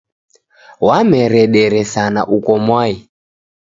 [0.87, 2.95] Wameredere sana uko mwai.